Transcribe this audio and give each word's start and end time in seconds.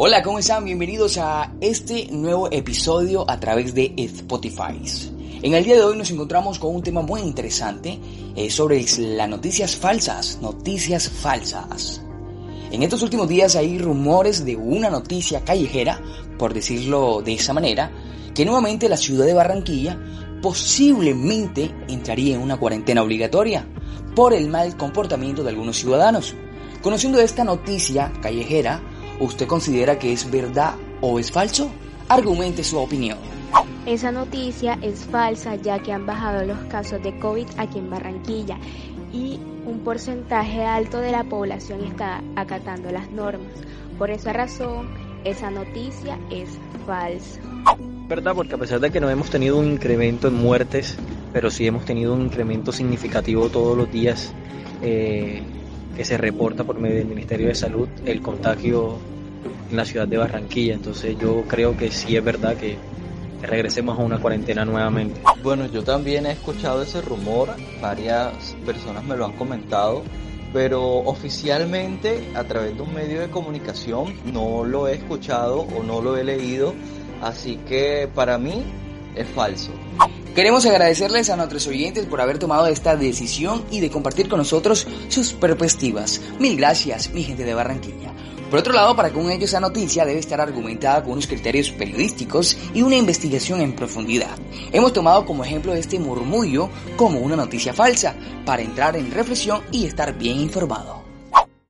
Hola, 0.00 0.22
¿cómo 0.22 0.38
están? 0.38 0.64
Bienvenidos 0.64 1.18
a 1.18 1.52
este 1.60 2.06
nuevo 2.12 2.48
episodio 2.52 3.28
a 3.28 3.40
través 3.40 3.74
de 3.74 3.94
Spotify. 3.96 4.80
En 5.42 5.54
el 5.54 5.64
día 5.64 5.74
de 5.74 5.82
hoy 5.82 5.98
nos 5.98 6.12
encontramos 6.12 6.60
con 6.60 6.72
un 6.72 6.84
tema 6.84 7.02
muy 7.02 7.20
interesante 7.20 7.98
eh, 8.36 8.48
sobre 8.48 8.86
las 8.96 9.28
noticias 9.28 9.74
falsas, 9.74 10.38
noticias 10.40 11.08
falsas. 11.08 12.00
En 12.70 12.84
estos 12.84 13.02
últimos 13.02 13.28
días 13.28 13.56
hay 13.56 13.76
rumores 13.80 14.44
de 14.44 14.54
una 14.54 14.88
noticia 14.88 15.44
callejera, 15.44 16.00
por 16.38 16.54
decirlo 16.54 17.20
de 17.20 17.34
esa 17.34 17.52
manera, 17.52 17.90
que 18.36 18.44
nuevamente 18.44 18.88
la 18.88 18.96
ciudad 18.96 19.26
de 19.26 19.34
Barranquilla 19.34 19.98
posiblemente 20.40 21.74
entraría 21.88 22.36
en 22.36 22.42
una 22.42 22.56
cuarentena 22.56 23.02
obligatoria 23.02 23.66
por 24.14 24.32
el 24.32 24.46
mal 24.48 24.76
comportamiento 24.76 25.42
de 25.42 25.50
algunos 25.50 25.76
ciudadanos. 25.76 26.36
Conociendo 26.82 27.18
esta 27.18 27.42
noticia 27.42 28.12
callejera, 28.22 28.80
¿usted 29.20 29.46
considera 29.46 29.98
que 29.98 30.12
es 30.12 30.30
verdad 30.30 30.74
o 31.00 31.18
es 31.18 31.30
falso? 31.30 31.70
Argumente 32.08 32.64
su 32.64 32.78
opinión. 32.78 33.18
Esa 33.86 34.12
noticia 34.12 34.78
es 34.82 35.04
falsa 35.04 35.56
ya 35.56 35.78
que 35.78 35.92
han 35.92 36.06
bajado 36.06 36.44
los 36.44 36.58
casos 36.64 37.02
de 37.02 37.18
COVID 37.18 37.46
aquí 37.56 37.78
en 37.78 37.90
Barranquilla 37.90 38.58
y 39.12 39.40
un 39.64 39.80
porcentaje 39.80 40.64
alto 40.64 40.98
de 41.00 41.12
la 41.12 41.24
población 41.24 41.84
está 41.84 42.22
acatando 42.36 42.90
las 42.90 43.10
normas. 43.10 43.52
Por 43.98 44.10
esa 44.10 44.32
razón, 44.32 44.88
esa 45.24 45.50
noticia 45.50 46.18
es 46.30 46.50
falsa. 46.86 47.40
Verdad, 48.08 48.34
porque 48.34 48.54
a 48.54 48.58
pesar 48.58 48.80
de 48.80 48.90
que 48.90 49.00
no 49.00 49.10
hemos 49.10 49.30
tenido 49.30 49.58
un 49.58 49.72
incremento 49.72 50.28
en 50.28 50.34
muertes, 50.34 50.96
pero 51.32 51.50
sí 51.50 51.66
hemos 51.66 51.84
tenido 51.84 52.14
un 52.14 52.22
incremento 52.22 52.72
significativo 52.72 53.48
todos 53.48 53.76
los 53.76 53.90
días 53.90 54.32
eh, 54.82 55.42
que 55.96 56.04
se 56.04 56.16
reporta 56.16 56.64
por 56.64 56.78
medio 56.78 56.96
del 56.96 57.06
Ministerio 57.06 57.48
de 57.48 57.54
Salud 57.54 57.88
el 58.04 58.22
contagio 58.22 58.98
en 59.70 59.76
la 59.76 59.84
ciudad 59.84 60.08
de 60.08 60.16
Barranquilla. 60.16 60.74
Entonces 60.74 61.16
yo 61.18 61.42
creo 61.42 61.76
que 61.76 61.90
sí 61.90 62.16
es 62.16 62.24
verdad 62.24 62.56
que 62.56 62.76
regresemos 63.42 63.98
a 63.98 64.02
una 64.02 64.18
cuarentena 64.18 64.64
nuevamente. 64.64 65.20
Bueno, 65.42 65.66
yo 65.66 65.82
también 65.82 66.26
he 66.26 66.32
escuchado 66.32 66.82
ese 66.82 67.00
rumor, 67.00 67.50
varias 67.80 68.56
personas 68.66 69.04
me 69.04 69.16
lo 69.16 69.26
han 69.26 69.32
comentado, 69.32 70.02
pero 70.52 70.82
oficialmente 70.82 72.30
a 72.34 72.44
través 72.44 72.74
de 72.74 72.82
un 72.82 72.94
medio 72.94 73.20
de 73.20 73.28
comunicación 73.28 74.14
no 74.32 74.64
lo 74.64 74.88
he 74.88 74.94
escuchado 74.94 75.60
o 75.60 75.82
no 75.82 76.00
lo 76.00 76.16
he 76.16 76.24
leído, 76.24 76.74
así 77.22 77.56
que 77.68 78.08
para 78.12 78.38
mí 78.38 78.64
es 79.14 79.28
falso. 79.28 79.70
Queremos 80.34 80.64
agradecerles 80.66 81.30
a 81.30 81.36
nuestros 81.36 81.66
oyentes 81.66 82.06
por 82.06 82.20
haber 82.20 82.38
tomado 82.38 82.66
esta 82.68 82.96
decisión 82.96 83.64
y 83.70 83.80
de 83.80 83.90
compartir 83.90 84.28
con 84.28 84.38
nosotros 84.38 84.86
sus 85.08 85.32
perspectivas. 85.32 86.20
Mil 86.38 86.56
gracias, 86.56 87.10
mi 87.12 87.24
gente 87.24 87.44
de 87.44 87.54
Barranquilla. 87.54 88.12
Por 88.50 88.60
otro 88.60 88.72
lado, 88.72 88.96
para 88.96 89.10
que 89.10 89.18
un 89.18 89.30
hecho 89.30 89.44
esa 89.44 89.60
noticia 89.60 90.06
debe 90.06 90.20
estar 90.20 90.40
argumentada 90.40 91.02
con 91.02 91.12
unos 91.12 91.26
criterios 91.26 91.70
periodísticos 91.70 92.56
y 92.72 92.82
una 92.82 92.96
investigación 92.96 93.60
en 93.60 93.74
profundidad. 93.74 94.38
Hemos 94.72 94.94
tomado 94.94 95.26
como 95.26 95.44
ejemplo 95.44 95.74
este 95.74 95.98
murmullo 95.98 96.70
como 96.96 97.20
una 97.20 97.36
noticia 97.36 97.74
falsa, 97.74 98.14
para 98.46 98.62
entrar 98.62 98.96
en 98.96 99.10
reflexión 99.10 99.60
y 99.70 99.84
estar 99.84 100.16
bien 100.16 100.38
informado. 100.38 101.07